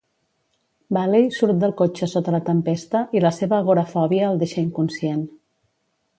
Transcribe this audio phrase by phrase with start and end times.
[0.97, 5.23] Baley surt del cotxe sota la tempesta i la seva agorafòbia el deixa inconscient.